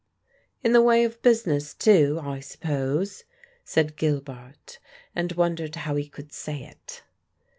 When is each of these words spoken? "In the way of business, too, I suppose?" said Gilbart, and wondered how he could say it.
"In 0.63 0.73
the 0.73 0.81
way 0.81 1.03
of 1.03 1.21
business, 1.21 1.75
too, 1.75 2.19
I 2.23 2.39
suppose?" 2.39 3.23
said 3.63 3.97
Gilbart, 3.97 4.79
and 5.15 5.31
wondered 5.33 5.75
how 5.75 5.95
he 5.95 6.09
could 6.09 6.33
say 6.33 6.63
it. 6.63 7.03